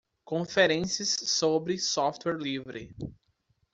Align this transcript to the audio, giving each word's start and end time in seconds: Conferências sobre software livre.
Conferências 0.25 1.09
sobre 1.09 1.77
software 1.77 2.35
livre. 2.39 2.95